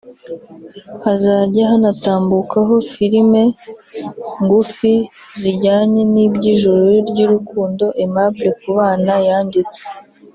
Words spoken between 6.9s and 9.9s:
ry’urukundo Aimable Kubana yanditse